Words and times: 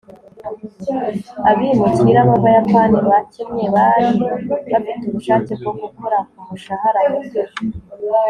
abimukira 1.49 2.21
b'abayapani 2.29 2.99
bakennye 3.09 3.65
bari 3.75 4.07
bafite 4.71 4.75
ubushake 5.09 5.51
bwo 5.59 5.71
gukora 5.81 6.17
ku 6.35 6.39
mushahara 6.49 6.99
muto 7.11 7.41